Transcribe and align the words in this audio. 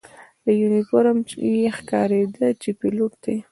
له 0.45 0.51
یونیفورم 0.61 1.17
یې 1.61 1.67
ښکارېده 1.77 2.47
چې 2.61 2.69
پیلوټ 2.79 3.13
دی. 3.23 3.37